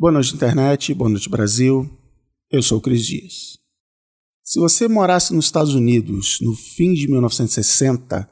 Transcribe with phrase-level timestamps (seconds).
[0.00, 0.94] Boa noite, internet.
[0.94, 1.86] Boa noite, Brasil.
[2.50, 3.58] Eu sou o Cris Dias.
[4.42, 8.26] Se você morasse nos Estados Unidos no fim de 1960,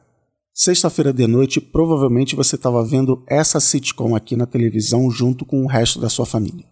[0.54, 5.66] sexta-feira de noite, provavelmente você estava vendo essa sitcom aqui na televisão junto com o
[5.66, 6.64] resto da sua família.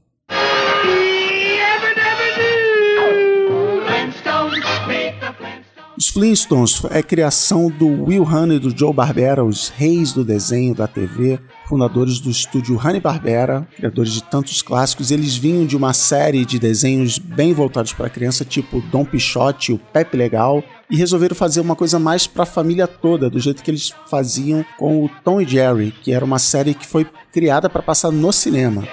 [5.99, 10.75] Os Flintstones é criação do Will Haney e do Joe Barbera, os reis do desenho
[10.75, 11.39] da TV,
[11.69, 15.11] fundadores do estúdio Hanna-Barbera, criadores de tantos clássicos.
[15.11, 19.79] Eles vinham de uma série de desenhos bem voltados para criança, tipo Dom Pichote, o
[19.79, 23.71] Pepe Legal, e resolveram fazer uma coisa mais para a família toda, do jeito que
[23.71, 27.83] eles faziam com o Tom e Jerry, que era uma série que foi criada para
[27.83, 28.85] passar no cinema.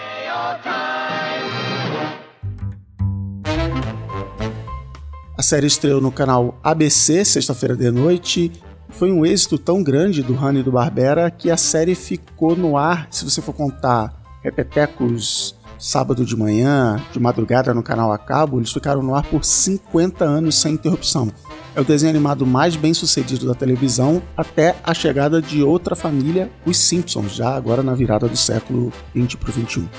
[5.37, 8.51] A série estreou no canal ABC, sexta-feira de noite.
[8.93, 13.07] Foi um êxito tão grande do Honey do Barbera que a série ficou no ar,
[13.09, 18.71] se você for contar repetecos sábado de manhã, de madrugada no canal a cabo, eles
[18.71, 21.29] ficaram no ar por 50 anos sem interrupção.
[21.75, 26.49] É o desenho animado mais bem sucedido da televisão até a chegada de outra família,
[26.65, 29.89] os Simpsons, já agora na virada do século 20 para o 21.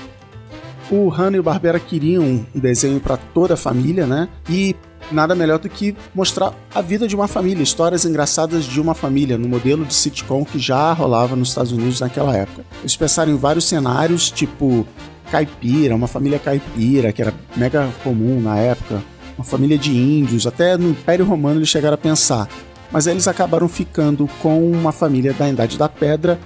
[0.89, 4.29] O Hanna e o Barbera queriam um desenho para toda a família, né?
[4.49, 4.75] E
[5.11, 9.37] nada melhor do que mostrar a vida de uma família, histórias engraçadas de uma família,
[9.37, 12.65] no modelo de sitcom que já rolava nos Estados Unidos naquela época.
[12.81, 14.85] Eles pensaram em vários cenários, tipo
[15.31, 19.01] caipira, uma família caipira, que era mega comum na época,
[19.37, 22.47] uma família de índios, até no Império Romano eles chegaram a pensar.
[22.91, 26.39] Mas eles acabaram ficando com uma família da Idade da Pedra,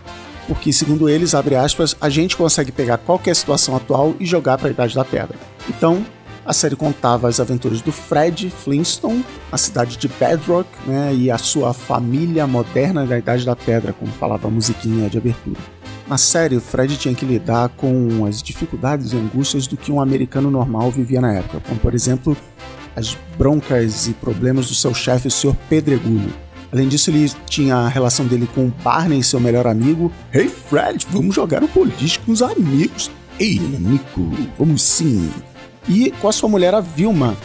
[0.48, 4.70] porque, segundo eles, abre aspas, a gente consegue pegar qualquer situação atual e jogar para
[4.70, 5.38] a Idade da Pedra.
[5.70, 6.04] Então,
[6.46, 11.38] a série contava as aventuras do Fred Flintstone, a cidade de Bedrock, né, e a
[11.38, 15.60] sua família moderna da Idade da Pedra, como falava a musiquinha de abertura.
[16.08, 20.02] Na série, o Fred tinha que lidar com as dificuldades e angústias do que um
[20.02, 22.36] americano normal vivia na época, como por exemplo
[22.96, 25.56] as broncas e problemas do seu chefe, o Sr.
[25.70, 26.34] Pedregulho.
[26.72, 30.12] Além disso, ele tinha a relação dele com o Barney, seu melhor amigo.
[30.34, 33.10] Hey Fred, vamos jogar um boliche com os amigos.
[33.40, 35.30] Ei, amigo, vamos sim
[35.88, 37.38] e com a sua mulher, a Vilma,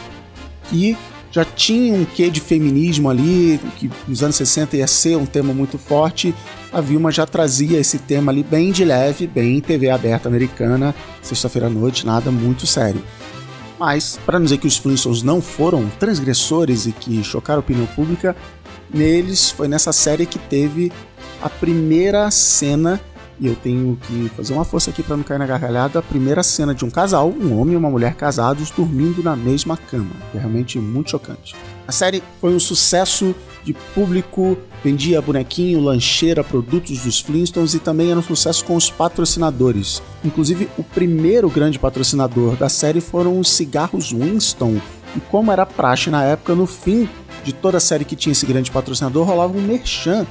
[0.69, 0.97] que
[1.31, 5.53] já tinha um quê de feminismo ali, que nos anos 60 ia ser um tema
[5.53, 6.33] muito forte.
[6.73, 11.67] A Vilma já trazia esse tema ali bem de leve, bem TV aberta americana, sexta-feira
[11.67, 13.03] à noite, nada muito sério.
[13.78, 17.87] Mas, para não dizer que os Flintstones não foram transgressores e que chocaram a opinião
[17.87, 18.37] pública,
[18.93, 20.93] neles foi nessa série que teve
[21.43, 23.00] a primeira cena
[23.41, 25.99] e eu tenho que fazer uma força aqui para não cair na gargalhada.
[25.99, 29.77] A primeira cena de um casal, um homem e uma mulher casados, dormindo na mesma
[29.77, 30.11] cama.
[30.34, 31.55] É realmente muito chocante.
[31.87, 33.34] A série foi um sucesso
[33.65, 38.91] de público, vendia bonequinho, lancheira, produtos dos Flintstones e também era um sucesso com os
[38.91, 40.03] patrocinadores.
[40.23, 44.81] Inclusive, o primeiro grande patrocinador da série foram os cigarros Winston.
[45.17, 47.09] E como era praxe na época, no fim
[47.43, 50.27] de toda a série que tinha esse grande patrocinador, rolava um merchan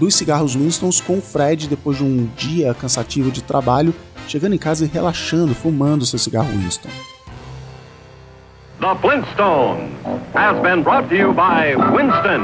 [0.00, 3.94] dos cigarros Winstons com o Fred depois de um dia cansativo de trabalho,
[4.26, 6.88] chegando em casa e relaxando, fumando seu cigarro Winston.
[8.80, 9.90] The Flintstones
[10.34, 12.40] has been brought to you by Winston,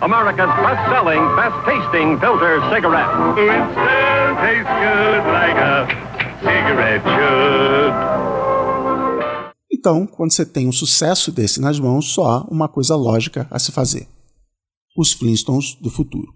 [0.00, 3.14] America's best-selling, best-tasting filter cigarette.
[3.36, 5.86] Winston tastes good like a
[6.42, 7.94] cigarette should.
[9.70, 13.60] Então, quando você tem um sucesso desse nas mãos, só há uma coisa lógica a
[13.60, 14.08] se fazer:
[14.98, 16.34] os Flintstones do futuro.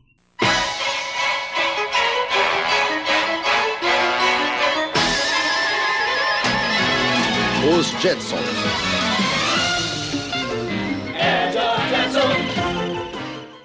[7.78, 8.40] Os Jetsons.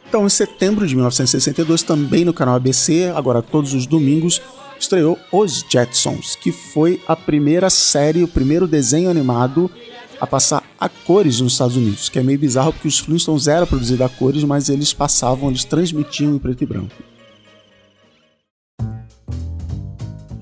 [0.08, 4.40] Então, em setembro de 1962, também no canal ABC, agora todos os domingos,
[4.80, 9.72] estreou Os Jetsons, que foi a primeira série, o primeiro desenho animado
[10.22, 13.66] a passar a cores nos Estados Unidos, que é meio bizarro porque os Flintstones eram
[13.66, 17.15] produzidos a cores, mas eles passavam, eles transmitiam em preto e branco.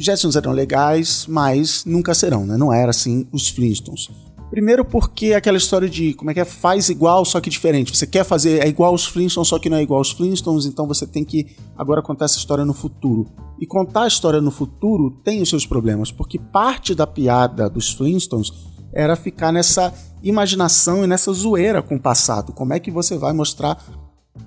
[0.03, 2.57] Jetsons eram legais, mas nunca serão, né?
[2.57, 4.09] Não era assim os Flintstones.
[4.53, 7.97] Primeiro porque aquela história de como é que é, faz igual, só que diferente.
[7.97, 10.87] Você quer fazer é igual aos Flintstones, só que não é igual aos Flintstones, então
[10.87, 13.31] você tem que agora contar essa história no futuro.
[13.59, 17.91] E contar a história no futuro tem os seus problemas, porque parte da piada dos
[17.93, 18.51] Flintstones
[18.93, 19.91] era ficar nessa
[20.21, 22.53] imaginação e nessa zoeira com o passado.
[22.53, 23.83] Como é que você vai mostrar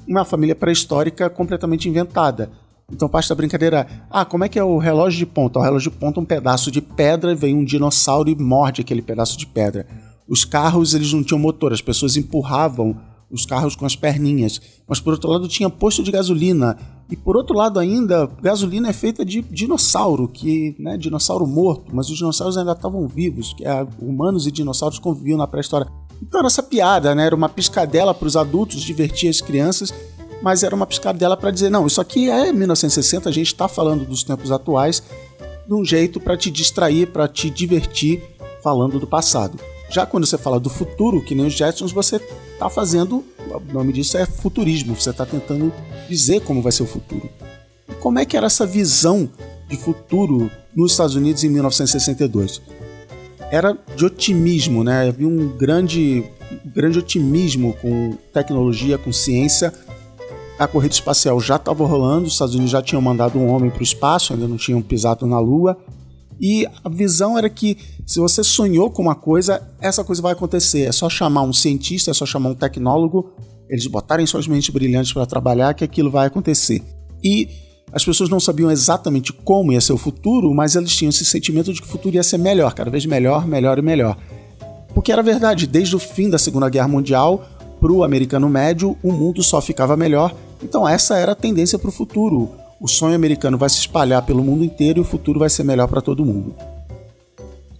[0.06, 2.52] uma família pré-histórica completamente inventada?
[2.92, 5.58] Então parte da brincadeira é, ah, como é que é o relógio de ponta?
[5.58, 9.02] O relógio de ponta é um pedaço de pedra, vem um dinossauro e morde aquele
[9.02, 9.86] pedaço de pedra.
[10.28, 12.96] Os carros, eles não tinham motor, as pessoas empurravam
[13.30, 14.60] os carros com as perninhas.
[14.86, 16.78] Mas por outro lado tinha posto de gasolina.
[17.10, 22.08] E por outro lado ainda, gasolina é feita de dinossauro, que, né, dinossauro morto, mas
[22.08, 25.86] os dinossauros ainda estavam vivos, que é, humanos e dinossauros conviviam na pré-história.
[26.20, 27.26] Então era essa piada, né?
[27.26, 29.92] Era uma piscadela para os adultos, divertir as crianças,
[30.42, 34.04] mas era uma piscadela para dizer, não, isso aqui é 1960, a gente está falando
[34.04, 35.02] dos tempos atuais,
[35.66, 38.22] de um jeito para te distrair, para te divertir,
[38.62, 39.58] falando do passado.
[39.88, 43.92] Já quando você fala do futuro, que nem os Jetsons, você está fazendo, o nome
[43.92, 45.72] disso é futurismo, você está tentando
[46.08, 47.28] dizer como vai ser o futuro.
[47.88, 49.28] E como é que era essa visão
[49.68, 52.60] de futuro nos Estados Unidos em 1962?
[53.50, 55.08] Era de otimismo, né?
[55.08, 56.24] Havia um grande,
[56.64, 59.72] grande otimismo com tecnologia, com ciência.
[60.58, 63.80] A corrida espacial já estava rolando, os Estados Unidos já tinham mandado um homem para
[63.80, 65.76] o espaço, ainda não tinham pisado na Lua.
[66.40, 67.76] E a visão era que
[68.06, 70.82] se você sonhou com uma coisa, essa coisa vai acontecer.
[70.82, 73.32] É só chamar um cientista, é só chamar um tecnólogo,
[73.68, 76.82] eles botarem suas mentes brilhantes para trabalhar que aquilo vai acontecer.
[77.22, 77.48] E
[77.92, 81.72] as pessoas não sabiam exatamente como ia ser o futuro, mas eles tinham esse sentimento
[81.72, 84.16] de que o futuro ia ser melhor, cada vez melhor, melhor e melhor.
[84.94, 87.44] Porque era verdade, desde o fim da Segunda Guerra Mundial,
[87.80, 90.34] para o americano médio, o mundo só ficava melhor.
[90.62, 92.50] Então essa era a tendência para o futuro
[92.80, 95.88] o sonho americano vai se espalhar pelo mundo inteiro e o futuro vai ser melhor
[95.88, 96.54] para todo mundo.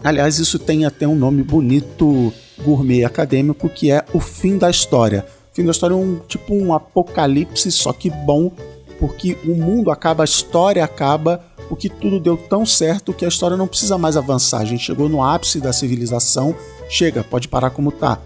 [0.02, 2.32] Aliás, isso tem até um nome bonito
[2.62, 5.26] gourmet acadêmico que é o fim da história.
[5.52, 8.50] O fim da história é um tipo um apocalipse, só que bom,
[8.98, 13.56] porque o mundo acaba, a história acaba, porque tudo deu tão certo que a história
[13.56, 14.60] não precisa mais avançar.
[14.60, 16.54] A gente chegou no ápice da civilização,
[16.88, 18.18] chega, pode parar como tá.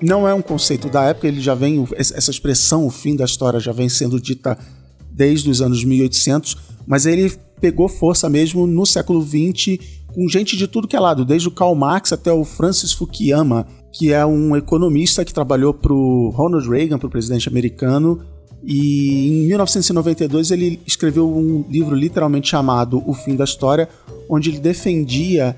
[0.00, 3.58] Não é um conceito da época, ele já vem essa expressão, o fim da história
[3.58, 4.58] já vem sendo dita
[5.10, 6.56] desde os anos 1800,
[6.86, 9.78] mas ele pegou força mesmo no século XX
[10.14, 13.66] com gente de tudo que é lado, desde o Karl Marx até o Francis Fukuyama,
[13.92, 18.22] que é um economista que trabalhou para o Ronald Reagan, para o presidente americano,
[18.64, 23.88] e em 1992 ele escreveu um livro literalmente chamado O Fim da História,
[24.28, 25.56] onde ele defendia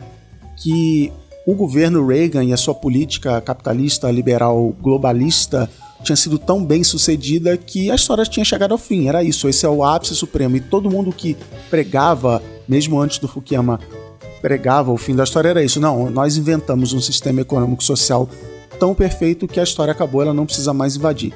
[0.61, 1.13] que
[1.49, 5.67] o governo Reagan e a sua política capitalista, liberal, globalista
[6.05, 9.09] tinha sido tão bem sucedida que a história tinha chegado ao fim.
[9.09, 10.57] Era isso, esse é o ápice supremo.
[10.57, 11.39] E todo mundo que
[11.71, 13.81] pregava, mesmo antes do Fukuyama,
[14.43, 15.81] pregava o fim da história era isso.
[15.81, 18.29] Não, nós inventamos um sistema econômico social
[18.79, 21.33] tão perfeito que a história acabou, ela não precisa mais invadir.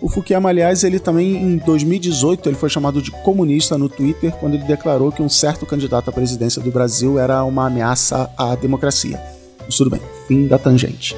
[0.00, 4.54] O Fukuyama, aliás, ele também em 2018 ele foi chamado de comunista no Twitter quando
[4.54, 9.36] ele declarou que um certo candidato à presidência do Brasil era uma ameaça à democracia.
[9.68, 11.14] Mas tudo bem, fim da tangente.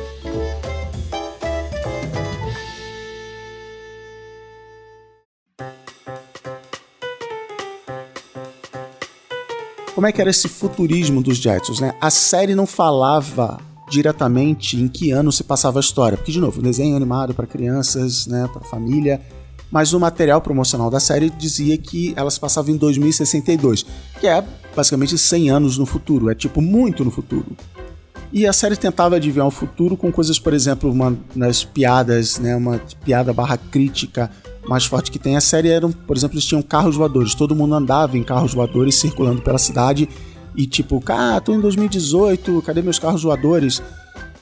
[10.00, 11.93] como é que era esse futurismo dos Jetsons, né?
[12.00, 13.61] A série não falava
[13.91, 18.26] diretamente em que ano se passava a história, porque de novo, desenho animado para crianças,
[18.26, 19.20] né, para família,
[19.70, 23.85] mas o material promocional da série dizia que ela se passava em 2062,
[24.19, 24.43] que é
[24.75, 27.55] basicamente 100 anos no futuro, é tipo muito no futuro.
[28.32, 32.55] E a série tentava adivinhar o futuro com coisas, por exemplo, uma nas piadas, né,
[32.55, 34.31] uma piada barra crítica
[34.69, 37.35] mais forte que tem a série eram, por exemplo, eles tinham carros voadores.
[37.35, 40.09] Todo mundo andava em carros voadores circulando pela cidade
[40.55, 43.82] e tipo, ah, tô em 2018, cadê meus carros voadores?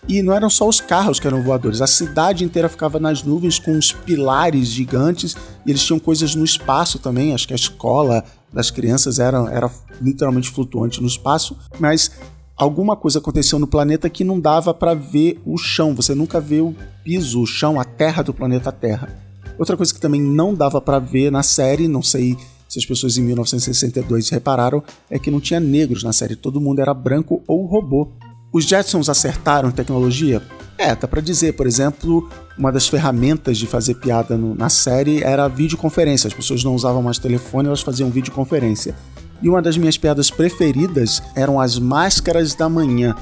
[0.07, 3.59] E não eram só os carros que eram voadores, a cidade inteira ficava nas nuvens
[3.59, 5.37] com uns pilares gigantes
[5.67, 7.35] e eles tinham coisas no espaço também.
[7.35, 9.71] Acho que a escola das crianças era, era
[10.01, 12.11] literalmente flutuante no espaço, mas
[12.59, 15.95] alguma coisa aconteceu no planeta que não dava para ver o chão.
[15.95, 19.17] Você nunca vê o piso, o chão, a terra do planeta Terra.
[19.57, 22.37] Outra coisa que também não dava para ver na série, não sei
[22.69, 26.81] se as pessoas em 1962 repararam, é que não tinha negros na série, todo mundo
[26.81, 28.13] era branco ou robô.
[28.53, 30.43] Os Jetsons acertaram tecnologia?
[30.77, 35.23] É, dá pra dizer, por exemplo, uma das ferramentas de fazer piada no, na série
[35.23, 36.29] era a videoconferência.
[36.29, 38.95] As pessoas não usavam mais telefone, elas faziam videoconferência.
[39.41, 43.15] E uma das minhas piadas preferidas eram as máscaras da manhã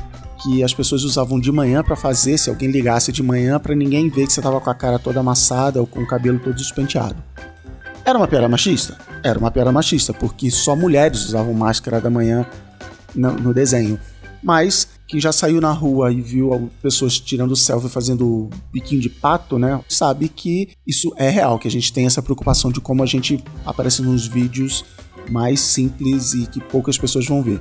[0.43, 4.09] que as pessoas usavam de manhã para fazer, se alguém ligasse de manhã, para ninguém
[4.09, 7.17] ver que você tava com a cara toda amassada ou com o cabelo todo despenteado.
[8.05, 8.97] Era uma piada machista?
[9.23, 12.47] Era uma piada machista, porque só mulheres usavam máscara da manhã
[13.15, 13.99] no, no desenho.
[14.43, 19.59] Mas quem já saiu na rua e viu pessoas tirando selfie fazendo biquinho de pato,
[19.59, 23.07] né, sabe que isso é real, que a gente tem essa preocupação de como a
[23.07, 24.85] gente aparece nos vídeos
[25.31, 27.61] mais simples e que poucas pessoas vão ver.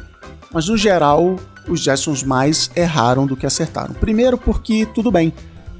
[0.51, 1.36] Mas no geral,
[1.67, 3.93] os Jetsons mais erraram do que acertaram.
[3.93, 5.34] Primeiro porque tudo bem,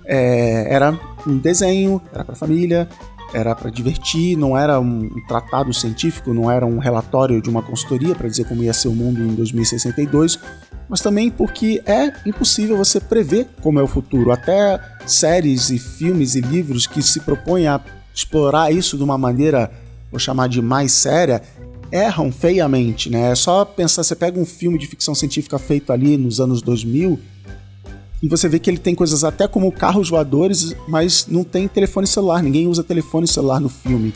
[0.06, 2.88] é, era um desenho, era para família,
[3.34, 8.16] era para divertir, não era um tratado científico, não era um relatório de uma consultoria
[8.16, 10.40] para dizer como ia ser o mundo em 2062,
[10.88, 14.32] mas também porque é impossível você prever como é o futuro.
[14.32, 17.82] Até séries e filmes e livros que se propõem a
[18.14, 19.72] explorar isso de uma maneira,
[20.12, 21.42] vou chamar de mais séria,
[21.92, 23.32] erram feiamente, né?
[23.32, 27.20] É só pensar, você pega um filme de ficção científica feito ali nos anos 2000
[28.24, 32.08] e você vê que ele tem coisas até como carros voadores, mas não tem telefone
[32.08, 34.14] celular, ninguém usa telefone celular no filme.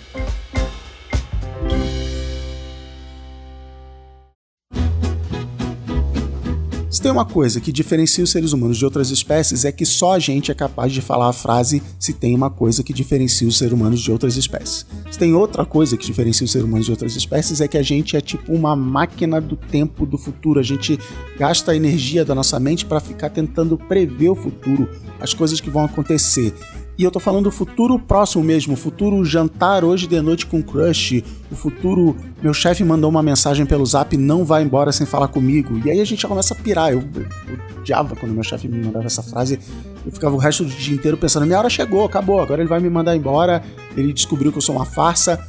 [7.00, 10.16] Se tem uma coisa que diferencia os seres humanos de outras espécies é que só
[10.16, 13.58] a gente é capaz de falar a frase se tem uma coisa que diferencia os
[13.58, 14.86] seres humanos de outras espécies.
[15.10, 17.82] Se tem outra coisa que diferencia os seres humanos de outras espécies é que a
[17.82, 20.60] gente é tipo uma máquina do tempo do futuro.
[20.60, 21.00] A gente
[21.38, 24.90] gasta a energia da nossa mente para ficar tentando prever o futuro,
[25.22, 26.54] as coisas que vão acontecer.
[27.00, 30.62] E eu tô falando do futuro próximo mesmo, o futuro jantar hoje de noite com
[30.62, 32.14] crush, o futuro
[32.44, 35.80] meu chefe mandou uma mensagem pelo zap não vai embora sem falar comigo.
[35.86, 36.92] E aí a gente já começa a pirar.
[36.92, 39.58] Eu, eu odiava quando meu chefe me mandava essa frase.
[40.06, 42.82] Eu ficava o resto do dia inteiro pensando, minha hora chegou, acabou, agora ele vai
[42.82, 43.64] me mandar embora.
[43.96, 45.40] Ele descobriu que eu sou uma farsa.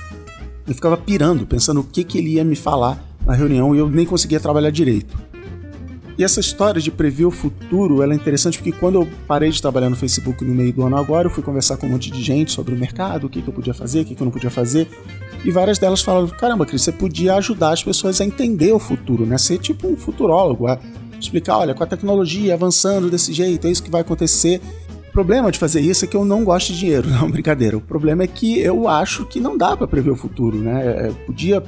[0.69, 3.91] Eu ficava pirando, pensando o que, que ele ia me falar na reunião e eu
[3.91, 5.30] nem conseguia trabalhar direito.
[6.21, 9.59] E essa história de prever o futuro, ela é interessante porque quando eu parei de
[9.59, 12.23] trabalhar no Facebook no meio do ano agora, eu fui conversar com um monte de
[12.23, 14.31] gente sobre o mercado, o que, que eu podia fazer, o que, que eu não
[14.31, 14.87] podia fazer.
[15.43, 19.25] E várias delas falaram: caramba, Cris, você podia ajudar as pessoas a entender o futuro,
[19.25, 19.39] né?
[19.39, 20.79] Ser tipo um futurólogo, a
[21.19, 24.61] explicar: olha, com a tecnologia avançando desse jeito, é isso que vai acontecer.
[25.09, 27.79] O problema de fazer isso é que eu não gosto de dinheiro, não, brincadeira.
[27.79, 30.85] O problema é que eu acho que não dá para prever o futuro, né?
[30.85, 31.65] Eu é, podia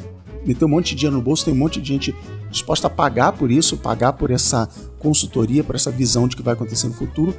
[0.46, 2.14] meter um monte de dinheiro no bolso, tem um monte de gente
[2.52, 4.68] disposta a pagar por isso, pagar por essa
[4.98, 7.34] consultoria, por essa visão de que vai acontecer no futuro.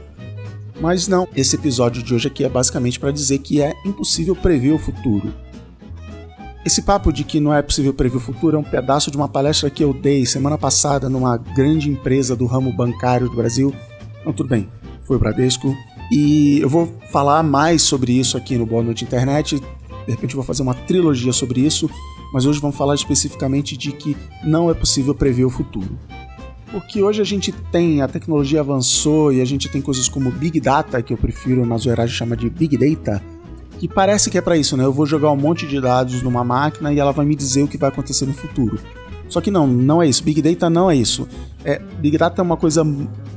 [0.82, 4.72] Mas não, esse episódio de hoje aqui é basicamente para dizer que é impossível prever
[4.72, 5.34] o futuro.
[6.66, 9.28] Esse papo de que não é possível prever o futuro é um pedaço de uma
[9.30, 13.74] palestra que eu dei semana passada numa grande empresa do ramo bancário do Brasil.
[14.26, 14.70] Não, tudo bem,
[15.02, 15.76] foi o Bradesco.
[16.12, 19.60] E eu vou falar mais sobre isso aqui no Boa Noite Internet.
[19.60, 21.90] De repente vou fazer uma trilogia sobre isso
[22.34, 26.00] mas hoje vamos falar especificamente de que não é possível prever o futuro.
[26.72, 30.60] Porque hoje a gente tem, a tecnologia avançou e a gente tem coisas como Big
[30.60, 33.22] Data, que eu prefiro na zoeiragem chamar de Big Data,
[33.78, 34.84] que parece que é para isso, né?
[34.84, 37.68] Eu vou jogar um monte de dados numa máquina e ela vai me dizer o
[37.68, 38.80] que vai acontecer no futuro.
[39.30, 40.24] Só que não, não é isso.
[40.24, 41.28] Big Data não é isso.
[41.64, 42.84] É, Big Data é uma coisa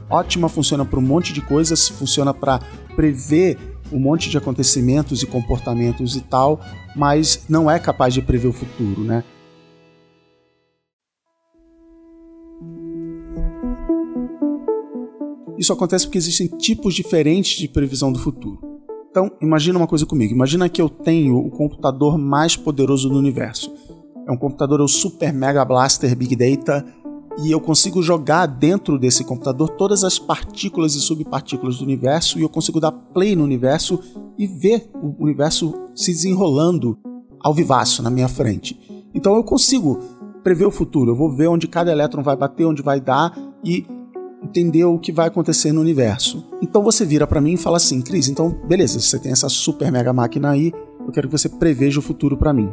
[0.09, 2.61] ótima, funciona para um monte de coisas, funciona para
[2.95, 3.59] prever
[3.93, 6.61] um monte de acontecimentos e comportamentos e tal,
[6.95, 9.25] mas não é capaz de prever o futuro, né?
[15.59, 18.59] Isso acontece porque existem tipos diferentes de previsão do futuro.
[19.11, 20.35] Então, imagina uma coisa comigo.
[20.35, 23.73] Imagina que eu tenho o computador mais poderoso do universo.
[24.29, 26.85] É um computador, é o Super Mega Blaster Big Data
[27.39, 32.43] e eu consigo jogar dentro desse computador todas as partículas e subpartículas do universo e
[32.43, 34.01] eu consigo dar play no universo
[34.39, 36.99] e ver o universo se desenrolando
[37.41, 38.79] ao vivaço na minha frente.
[39.15, 39.99] Então eu consigo
[40.43, 43.87] prever o futuro, eu vou ver onde cada elétron vai bater, onde vai dar e
[44.43, 46.45] entender o que vai acontecer no universo.
[46.63, 49.91] Então você vira para mim e fala assim, Cris, então beleza, você tem essa super
[49.91, 52.73] mega máquina aí, eu quero que você preveja o futuro para mim.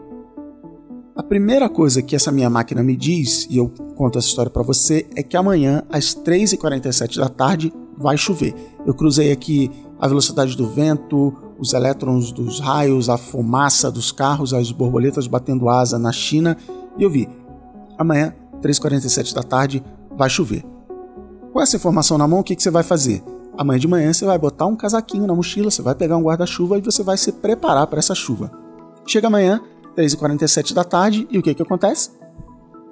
[1.16, 4.64] A primeira coisa que essa minha máquina me diz, e eu conto essa história para
[4.64, 8.56] você, é que amanhã, às 3h47 da tarde, vai chover.
[8.84, 14.56] Eu cruzei aqui a velocidade do vento, os elétrons dos raios, a fumaça dos carros,
[14.56, 16.58] as borboletas batendo asa na China,
[16.98, 17.30] e eu vi,
[17.96, 19.84] amanhã, 3h47 da tarde,
[20.16, 20.66] vai chover.
[21.52, 23.24] Com essa informação na mão, o que, que você vai fazer?
[23.56, 26.80] Amanhã de manhã você vai botar um casaquinho na mochila, você vai pegar um guarda-chuva
[26.80, 28.52] e você vai se preparar para essa chuva.
[29.06, 29.62] Chega amanhã,
[29.96, 32.12] 3h47 da tarde, e o que que acontece?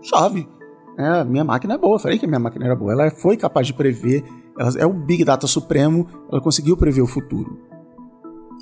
[0.02, 0.48] Chove.
[0.98, 2.92] É, minha máquina é boa, falei que minha máquina era boa.
[2.92, 4.24] Ela foi capaz de prever,
[4.58, 7.58] ela é o Big Data supremo, ela conseguiu prever o futuro.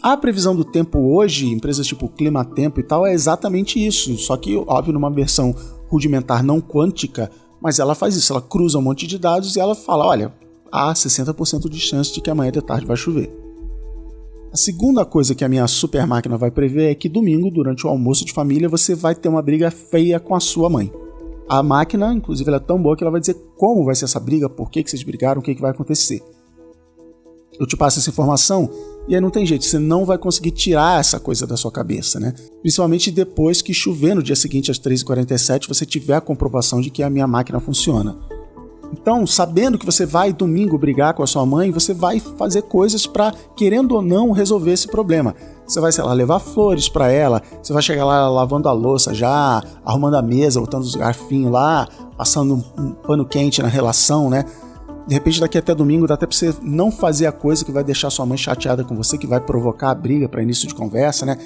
[0.01, 4.37] A previsão do tempo hoje, empresas tipo Clima Tempo e tal, é exatamente isso, só
[4.37, 5.53] que, óbvio, numa versão
[5.89, 7.29] rudimentar não quântica,
[7.61, 10.33] mas ela faz isso, ela cruza um monte de dados e ela fala, olha,
[10.71, 13.29] há 60% de chance de que amanhã de tarde vai chover.
[14.51, 17.89] A segunda coisa que a minha super máquina vai prever é que domingo, durante o
[17.89, 20.91] almoço de família, você vai ter uma briga feia com a sua mãe.
[21.47, 24.49] A máquina, inclusive, é tão boa que ela vai dizer como vai ser essa briga,
[24.49, 26.23] por que, que vocês brigaram, o que, que vai acontecer.
[27.59, 28.69] Eu te passo essa informação
[29.07, 32.19] e aí não tem jeito, você não vai conseguir tirar essa coisa da sua cabeça,
[32.19, 32.33] né?
[32.61, 37.03] Principalmente depois que chover no dia seguinte às 3h47 você tiver a comprovação de que
[37.03, 38.17] a minha máquina funciona.
[38.91, 43.05] Então, sabendo que você vai domingo brigar com a sua mãe, você vai fazer coisas
[43.05, 45.35] para, querendo ou não, resolver esse problema.
[45.65, 49.13] Você vai, sei lá, levar flores para ela, você vai chegar lá lavando a louça
[49.13, 54.29] já, arrumando a mesa, botando os garfinhos lá, passando um, um pano quente na relação,
[54.29, 54.45] né?
[55.07, 57.83] De repente, daqui até domingo, dá até pra você não fazer a coisa que vai
[57.83, 61.25] deixar sua mãe chateada com você, que vai provocar a briga para início de conversa,
[61.25, 61.37] né?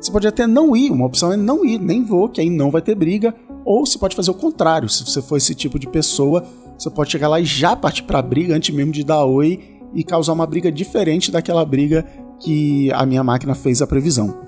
[0.00, 2.70] Você pode até não ir, uma opção é não ir, nem vou, que aí não
[2.70, 3.34] vai ter briga.
[3.64, 6.44] Ou você pode fazer o contrário, se você for esse tipo de pessoa,
[6.78, 10.04] você pode chegar lá e já partir pra briga antes mesmo de dar oi e
[10.04, 12.06] causar uma briga diferente daquela briga
[12.40, 14.46] que a minha máquina fez a previsão.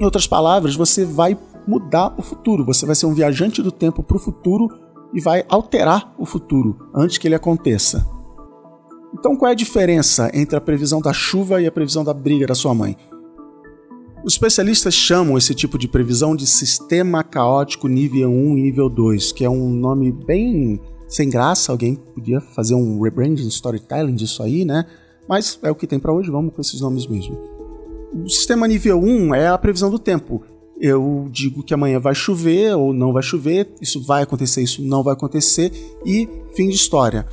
[0.00, 4.02] Em outras palavras, você vai mudar o futuro, você vai ser um viajante do tempo
[4.02, 4.68] para o futuro
[5.14, 8.04] e vai alterar o futuro antes que ele aconteça.
[9.16, 12.48] Então, qual é a diferença entre a previsão da chuva e a previsão da briga
[12.48, 12.96] da sua mãe?
[14.24, 19.30] Os especialistas chamam esse tipo de previsão de sistema caótico nível 1 e nível 2,
[19.32, 20.80] que é um nome bem
[21.14, 21.70] sem graça.
[21.70, 24.84] Alguém podia fazer um rebranding, storytelling disso aí, né?
[25.28, 27.38] Mas é o que tem para hoje, vamos com esses nomes mesmo.
[28.12, 30.42] O sistema nível 1 é a previsão do tempo.
[30.80, 35.02] Eu digo que amanhã vai chover ou não vai chover, isso vai acontecer, isso não
[35.02, 35.72] vai acontecer,
[36.04, 37.26] e fim de história.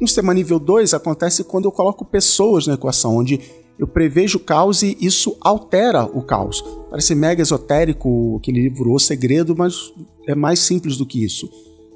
[0.00, 3.40] O sistema nível 2 acontece quando eu coloco pessoas na equação, onde
[3.78, 6.64] eu prevejo o caos e isso altera o caos.
[6.90, 9.92] Parece mega esotérico aquele livro O Segredo, mas
[10.26, 11.48] é mais simples do que isso.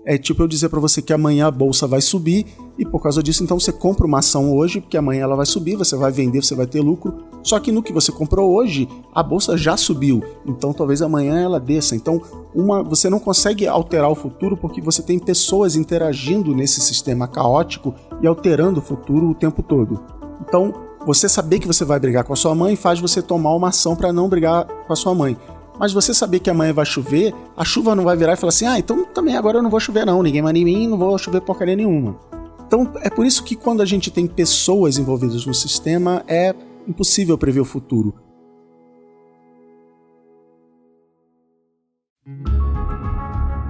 [0.05, 2.47] É tipo eu dizer para você que amanhã a bolsa vai subir
[2.79, 5.77] e por causa disso então você compra uma ação hoje, porque amanhã ela vai subir,
[5.77, 7.15] você vai vender, você vai ter lucro.
[7.43, 11.61] Só que no que você comprou hoje, a bolsa já subiu, então talvez amanhã ela
[11.61, 11.95] desça.
[11.95, 12.21] Então,
[12.55, 17.95] uma, você não consegue alterar o futuro porque você tem pessoas interagindo nesse sistema caótico
[18.23, 20.01] e alterando o futuro o tempo todo.
[20.41, 20.73] Então,
[21.07, 23.97] você saber que você vai brigar com a sua mãe faz você tomar uma ação
[23.97, 25.37] para não brigar com a sua mãe.
[25.81, 28.67] Mas você saber que amanhã vai chover, a chuva não vai virar e falar assim:
[28.67, 31.17] ah, então também agora eu não vou chover, não, ninguém manda em mim, não vou
[31.17, 32.21] chover porcaria nenhuma.
[32.67, 36.55] Então é por isso que quando a gente tem pessoas envolvidas no sistema, é
[36.87, 38.15] impossível prever o futuro.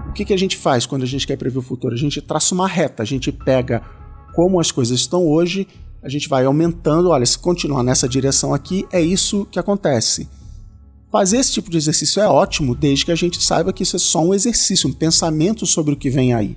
[0.09, 1.95] O que, que a gente faz quando a gente quer prever o futuro?
[1.95, 3.83] A gente traça uma reta, a gente pega
[4.35, 5.67] como as coisas estão hoje
[6.03, 10.29] a gente vai aumentando, olha, se continuar nessa direção aqui, é isso que acontece.
[11.11, 13.99] Fazer esse tipo de exercício é ótimo, desde que a gente saiba que isso é
[13.99, 16.57] só um exercício, um pensamento sobre o que vem aí.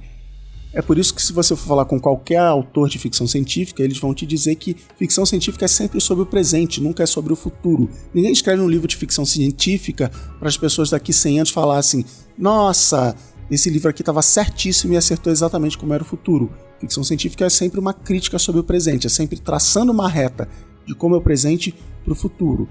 [0.71, 3.97] É por isso que se você for falar com qualquer autor de ficção científica, eles
[3.97, 7.35] vão te dizer que ficção científica é sempre sobre o presente, nunca é sobre o
[7.35, 7.89] futuro.
[8.13, 12.05] Ninguém escreve um livro de ficção científica para as pessoas daqui 100 anos falar assim:
[12.37, 13.15] "Nossa,
[13.49, 16.51] esse livro aqui estava certíssimo e acertou exatamente como era o futuro".
[16.79, 20.47] Ficção científica é sempre uma crítica sobre o presente, é sempre traçando uma reta
[20.87, 22.67] de como é o presente para o futuro.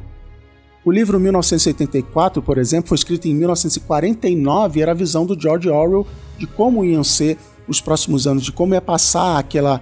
[0.84, 5.68] O livro 1984, por exemplo, foi escrito em 1949 e era a visão do George
[5.68, 6.04] Orwell
[6.36, 9.80] de como iam ser os próximos anos, de como ia passar aquela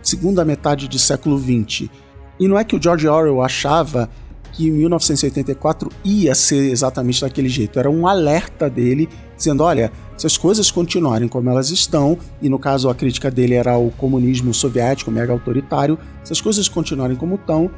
[0.00, 1.90] segunda metade do século XX.
[2.38, 4.08] E não é que o George Orwell achava
[4.52, 10.38] que 1984 ia ser exatamente daquele jeito, era um alerta dele dizendo: olha, se as
[10.38, 15.10] coisas continuarem como elas estão, e no caso a crítica dele era o comunismo soviético
[15.10, 17.68] mega autoritário, se as coisas continuarem como estão,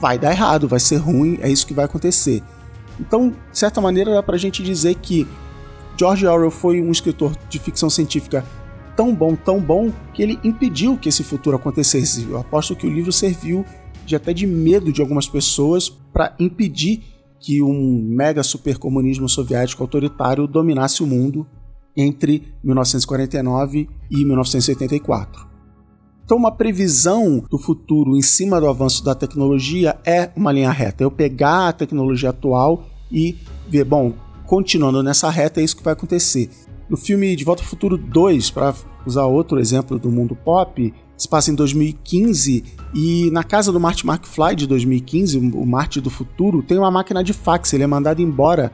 [0.00, 2.42] vai dar errado, vai ser ruim, é isso que vai acontecer.
[2.98, 5.26] Então, de certa maneira, dá pra gente dizer que
[5.98, 8.44] George Orwell foi um escritor de ficção científica
[8.96, 12.26] tão bom, tão bom, que ele impediu que esse futuro acontecesse.
[12.28, 13.64] Eu aposto que o livro serviu
[14.04, 17.02] de até de medo de algumas pessoas para impedir
[17.38, 21.46] que um mega supercomunismo soviético autoritário dominasse o mundo
[21.96, 25.49] entre 1949 e 1984.
[26.30, 31.02] Então, uma previsão do futuro em cima do avanço da tecnologia é uma linha reta.
[31.02, 33.36] Eu pegar a tecnologia atual e
[33.68, 34.12] ver, bom,
[34.46, 36.48] continuando nessa reta, é isso que vai acontecer.
[36.88, 38.72] No filme De Volta ao Futuro 2, para
[39.04, 42.62] usar outro exemplo do mundo pop, se passa em 2015
[42.94, 47.24] e na casa do Marty McFly de 2015, o Marty do futuro, tem uma máquina
[47.24, 48.70] de fax, ele é mandado embora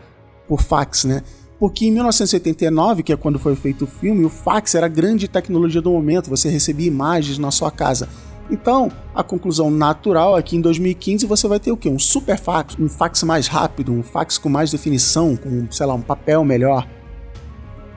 [0.46, 1.22] por fax, né?
[1.58, 5.26] Porque em 1989, que é quando foi feito o filme, o fax era a grande
[5.26, 8.08] tecnologia do momento, você recebia imagens na sua casa.
[8.50, 11.88] Então, a conclusão natural é que em 2015 você vai ter o quê?
[11.88, 15.94] Um super fax, um fax mais rápido, um fax com mais definição, com, sei lá,
[15.94, 16.86] um papel melhor.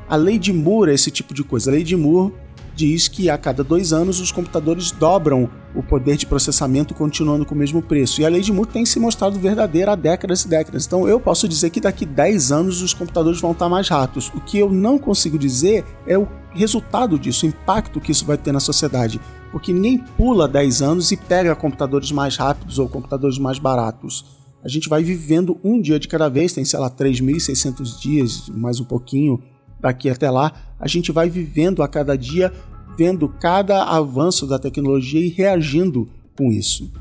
[0.08, 1.69] A lei de Moore é esse tipo de coisa.
[1.69, 2.34] A lei de Moore
[2.80, 7.54] diz que a cada dois anos os computadores dobram o poder de processamento continuando com
[7.54, 8.22] o mesmo preço.
[8.22, 10.86] E a lei de Moore tem se mostrado verdadeira há décadas e décadas.
[10.86, 14.32] Então eu posso dizer que daqui 10 anos os computadores vão estar mais rápidos.
[14.34, 18.38] O que eu não consigo dizer é o resultado disso, o impacto que isso vai
[18.38, 19.20] ter na sociedade.
[19.52, 24.39] Porque ninguém pula 10 anos e pega computadores mais rápidos ou computadores mais baratos.
[24.63, 28.80] A gente vai vivendo um dia de cada vez, tem, sei lá, 3.600 dias, mais
[28.80, 29.42] um pouquinho
[29.80, 30.52] daqui até lá.
[30.80, 32.52] A gente vai vivendo a cada dia
[32.98, 36.92] vendo cada avanço da tecnologia e reagindo com isso.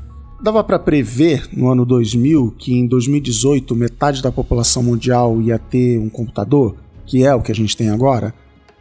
[0.41, 5.99] Dava para prever no ano 2000 que em 2018 metade da população mundial ia ter
[5.99, 8.33] um computador, que é o que a gente tem agora?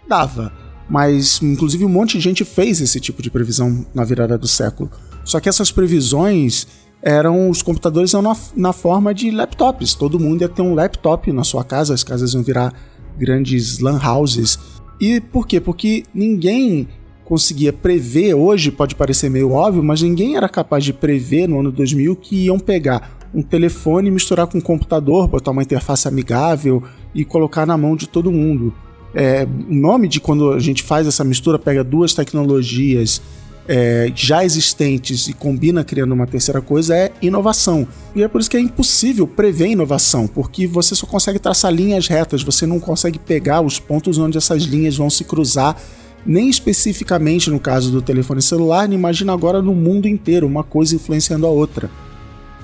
[0.08, 0.52] Dava,
[0.88, 4.88] mas inclusive um monte de gente fez esse tipo de previsão na virada do século.
[5.24, 6.68] Só que essas previsões
[7.02, 9.94] eram os computadores na, na forma de laptops.
[9.94, 12.72] Todo mundo ia ter um laptop na sua casa, as casas iam virar
[13.18, 14.58] grandes lan houses.
[15.00, 15.60] E por quê?
[15.60, 16.88] Porque ninguém
[17.24, 21.70] conseguia prever, hoje pode parecer meio óbvio, mas ninguém era capaz de prever no ano
[21.70, 26.82] 2000 que iam pegar um telefone, misturar com um computador, botar uma interface amigável
[27.14, 28.72] e colocar na mão de todo mundo.
[29.14, 33.20] É, o nome de quando a gente faz essa mistura, pega duas tecnologias
[33.68, 37.86] é, já existentes e combina criando uma terceira coisa é inovação.
[38.16, 42.08] E é por isso que é impossível prever inovação, porque você só consegue traçar linhas
[42.08, 45.76] retas, você não consegue pegar os pontos onde essas linhas vão se cruzar,
[46.24, 51.46] nem especificamente no caso do telefone celular, imagina agora no mundo inteiro, uma coisa influenciando
[51.46, 51.90] a outra.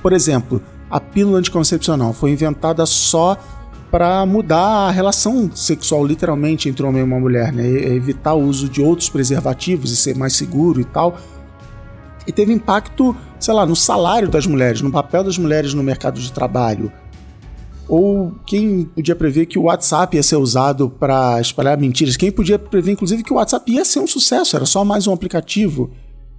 [0.03, 3.39] Por exemplo, a pílula anticoncepcional foi inventada só
[3.95, 7.65] para mudar a relação sexual literalmente entre homem e uma mulher, né?
[7.65, 11.17] evitar o uso de outros preservativos e ser mais seguro e tal.
[12.27, 16.19] E teve impacto, sei lá, no salário das mulheres, no papel das mulheres no mercado
[16.19, 16.91] de trabalho.
[17.87, 22.17] Ou quem podia prever que o WhatsApp ia ser usado para espalhar mentiras?
[22.17, 25.13] Quem podia prever, inclusive, que o WhatsApp ia ser um sucesso, era só mais um
[25.13, 25.93] aplicativo?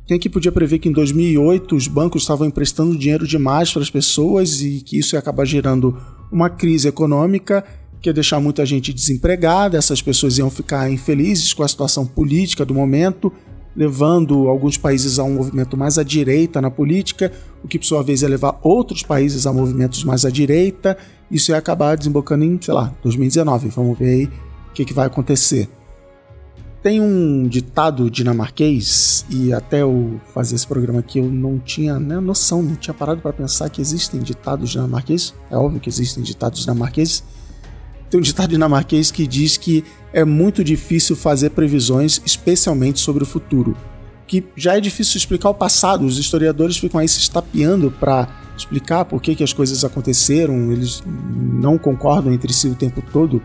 [0.06, 3.90] Quem que podia prever que em 2008 os bancos estavam emprestando dinheiro demais para as
[3.90, 5.98] pessoas e que isso ia acabar gerando
[6.32, 7.66] uma crise econômica
[8.00, 12.64] que ia deixar muita gente desempregada, essas pessoas iam ficar infelizes com a situação política
[12.64, 13.34] do momento,
[13.76, 17.32] levando alguns países a um movimento mais à direita na política,
[17.64, 20.96] o que por sua vez ia levar outros países a movimentos mais à direita.
[21.32, 23.70] Isso ia acabar desembocando em, sei lá, 2019.
[23.70, 25.68] Vamos ver aí o que, que vai acontecer.
[26.86, 32.20] Tem um ditado dinamarquês, e até eu fazer esse programa aqui eu não tinha né,
[32.20, 35.34] noção, não tinha parado para pensar que existem ditados dinamarqueses.
[35.50, 37.24] É óbvio que existem ditados dinamarqueses.
[38.08, 43.26] Tem um ditado dinamarquês que diz que é muito difícil fazer previsões, especialmente sobre o
[43.26, 43.76] futuro.
[44.28, 49.06] Que já é difícil explicar o passado, os historiadores ficam aí se estapeando para explicar
[49.06, 51.02] por que, que as coisas aconteceram, eles
[51.52, 53.42] não concordam entre si o tempo todo.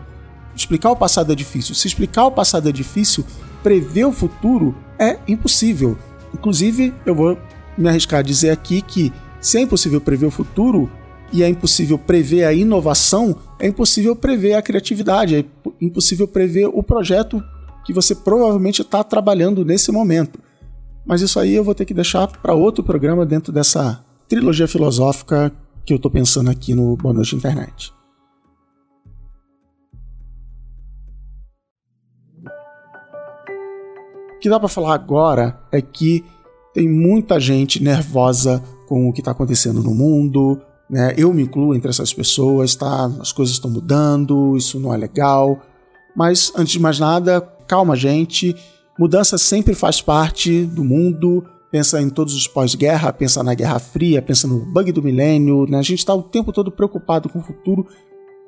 [0.55, 1.75] Explicar o passado é difícil.
[1.75, 3.25] Se explicar o passado é difícil,
[3.63, 5.97] prever o futuro é impossível.
[6.33, 7.37] Inclusive, eu vou
[7.77, 10.89] me arriscar a dizer aqui que se é impossível prever o futuro
[11.33, 15.45] e é impossível prever a inovação, é impossível prever a criatividade, é
[15.79, 17.41] impossível prever o projeto
[17.85, 20.39] que você provavelmente está trabalhando nesse momento.
[21.05, 25.51] Mas isso aí eu vou ter que deixar para outro programa dentro dessa trilogia filosófica
[25.83, 27.91] que eu estou pensando aqui no Boa Noite Internet.
[34.41, 36.25] Que dá para falar agora é que
[36.73, 41.13] tem muita gente nervosa com o que está acontecendo no mundo, né?
[41.15, 43.05] Eu me incluo entre essas pessoas, tá?
[43.19, 45.61] As coisas estão mudando, isso não é legal.
[46.15, 48.55] Mas antes de mais nada, calma, gente.
[48.99, 51.45] Mudança sempre faz parte do mundo.
[51.71, 55.79] Pensa em todos os pós-guerra, pensa na Guerra Fria, pensa no bug do milênio, né?
[55.79, 57.87] A gente está o tempo todo preocupado com o futuro.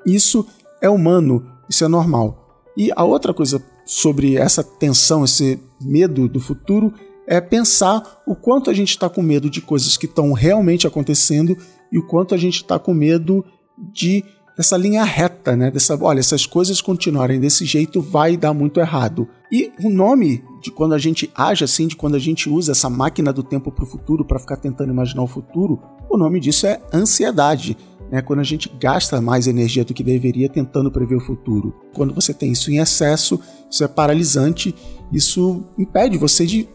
[0.05, 0.45] Isso
[0.81, 2.65] é humano, isso é normal.
[2.75, 6.93] E a outra coisa sobre essa tensão, esse medo do futuro,
[7.27, 11.57] é pensar o quanto a gente está com medo de coisas que estão realmente acontecendo
[11.91, 13.45] e o quanto a gente está com medo
[13.77, 14.23] de
[14.55, 15.71] dessa linha reta, né?
[15.71, 19.27] Dessa, olha, essas coisas continuarem desse jeito vai dar muito errado.
[19.51, 22.89] E o nome de quando a gente age assim, de quando a gente usa essa
[22.89, 26.67] máquina do tempo para o futuro para ficar tentando imaginar o futuro, o nome disso
[26.67, 27.75] é ansiedade
[28.13, 31.73] né, quando a gente gasta mais energia do que deveria tentando prever o futuro.
[31.95, 34.75] Quando você tem isso em excesso, isso é paralisante,
[35.11, 36.69] isso impede você de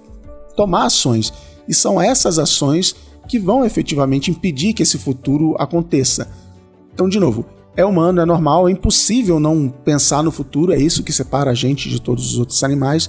[0.57, 1.33] tomar ações.
[1.69, 2.97] E são essas ações
[3.29, 6.29] que vão efetivamente impedir que esse futuro aconteça.
[6.93, 7.47] Então, de novo,
[7.77, 11.55] é humano, é normal, é impossível não pensar no futuro, é isso que separa a
[11.55, 13.09] gente de todos os outros animais,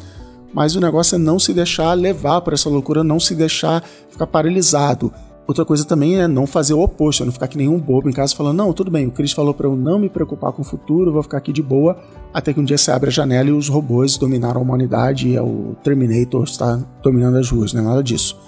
[0.53, 4.27] mas o negócio é não se deixar levar por essa loucura, não se deixar ficar
[4.27, 5.11] paralisado.
[5.49, 8.13] Outra coisa também é não fazer o oposto, é não ficar que nenhum bobo em
[8.13, 10.63] casa falando, não, tudo bem, o Chris falou para eu não me preocupar com o
[10.63, 11.97] futuro, vou ficar aqui de boa,
[12.31, 15.39] até que um dia você abre a janela e os robôs dominaram a humanidade e
[15.39, 18.39] o Terminator está dominando as ruas, não é nada disso.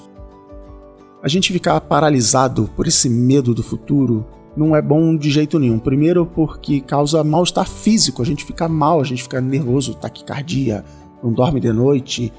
[1.24, 4.24] A gente ficar paralisado por esse medo do futuro
[4.56, 5.80] não é bom de jeito nenhum.
[5.80, 10.86] Primeiro porque causa mal-estar físico, a gente fica mal, a gente fica nervoso, taquicardia,
[11.24, 12.32] não dorme de noite.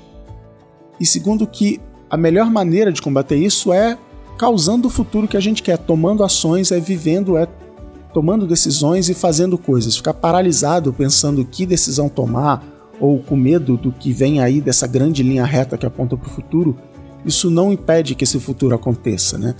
[1.01, 3.98] E segundo que a melhor maneira de combater isso é
[4.38, 7.47] causando o futuro que a gente quer, tomando ações, é vivendo, é
[8.12, 9.97] tomando decisões e fazendo coisas.
[9.97, 12.64] Ficar paralisado pensando que decisão tomar
[13.01, 16.31] ou com medo do que vem aí dessa grande linha reta que aponta para o
[16.31, 16.77] futuro,
[17.25, 19.55] isso não impede que esse futuro aconteça, né?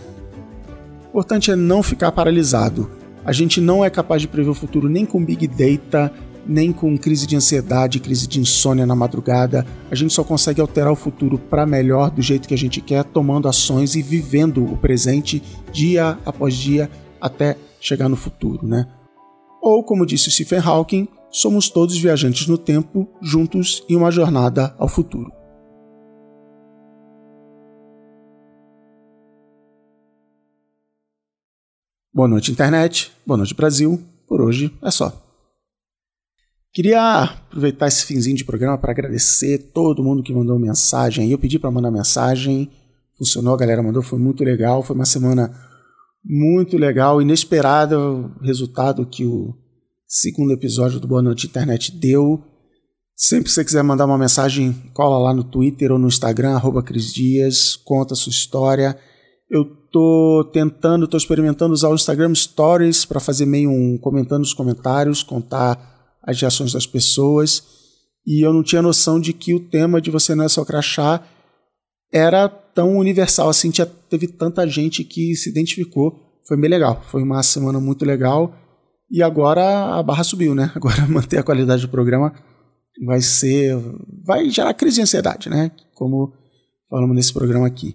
[1.07, 2.91] O importante é não ficar paralisado.
[3.25, 6.13] A gente não é capaz de prever o futuro nem com Big Data,
[6.47, 9.67] nem com crise de ansiedade, crise de insônia na madrugada.
[9.91, 13.05] A gente só consegue alterar o futuro para melhor do jeito que a gente quer,
[13.05, 18.87] tomando ações e vivendo o presente dia após dia até chegar no futuro, né?
[19.61, 24.89] Ou, como disse Stephen Hawking, somos todos viajantes no tempo, juntos em uma jornada ao
[24.89, 25.31] futuro.
[32.15, 33.11] Boa noite, internet.
[33.25, 33.99] Boa noite, Brasil.
[34.27, 35.22] Por hoje é só.
[36.73, 41.31] Queria aproveitar esse finzinho de programa para agradecer todo mundo que mandou mensagem.
[41.31, 42.71] Eu pedi para mandar mensagem,
[43.19, 44.83] funcionou, a galera mandou, foi muito legal.
[44.83, 45.55] Foi uma semana
[46.25, 49.55] muito legal, inesperada o resultado que o
[50.07, 52.43] segundo episódio do Boa Noite Internet deu.
[53.15, 56.83] Sempre que você quiser mandar uma mensagem, cola lá no Twitter ou no Instagram, arroba
[56.83, 58.99] Cris Dias, conta a sua história.
[59.51, 64.55] Eu tô tentando, tô experimentando usar o Instagram Stories para fazer meio um comentando os
[64.55, 65.92] comentários, contar
[66.23, 67.63] as reações das pessoas,
[68.27, 71.23] e eu não tinha noção de que o tema de Você Não É Só Crachá
[72.13, 76.15] era tão universal assim, tinha, teve tanta gente que se identificou,
[76.47, 78.55] foi bem legal, foi uma semana muito legal,
[79.11, 80.73] e agora a barra subiu, né?
[80.77, 82.33] Agora manter a qualidade do programa
[83.05, 83.77] vai ser,
[84.25, 85.71] vai gerar crise de ansiedade, né?
[85.95, 86.33] Como
[86.89, 87.95] falamos nesse programa aqui.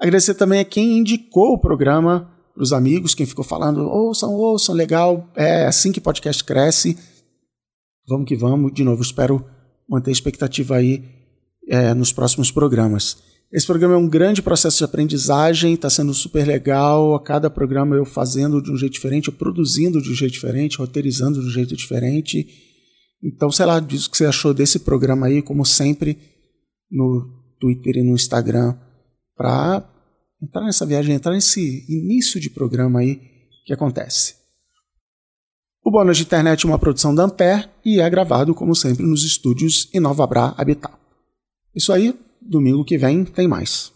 [0.00, 4.74] Agradecer também a quem indicou o programa para os amigos, quem ficou falando, ouçam, ouçam,
[4.74, 6.98] legal, é assim que podcast cresce.
[8.06, 8.72] Vamos que vamos.
[8.72, 9.44] De novo, espero
[9.88, 11.04] manter a expectativa aí
[11.68, 13.16] é, nos próximos programas.
[13.52, 17.14] Esse programa é um grande processo de aprendizagem, está sendo super legal.
[17.14, 20.78] A cada programa eu fazendo de um jeito diferente, eu produzindo de um jeito diferente,
[20.78, 22.46] roteirizando de um jeito diferente.
[23.22, 26.18] Então, sei lá, diz o que você achou desse programa aí, como sempre,
[26.90, 27.26] no
[27.60, 28.76] Twitter e no Instagram,
[29.36, 29.88] para
[30.42, 33.20] entrar nessa viagem, entrar nesse início de programa aí
[33.64, 34.43] que acontece.
[35.86, 39.22] O Bônus de Internet é uma produção da Ampere e é gravado, como sempre, nos
[39.22, 40.94] estúdios em Nova Bra Habitat.
[41.76, 43.92] Isso aí, domingo que vem tem mais.